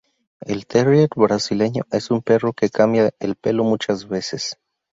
El 0.39 0.65
terrier 0.65 1.09
brasileño 1.15 1.83
es 1.91 2.09
un 2.09 2.23
perro 2.23 2.53
que 2.53 2.71
cambia 2.71 3.11
el 3.19 3.35
pelo 3.35 3.63
muchas 3.63 4.07
veces. 4.07 4.57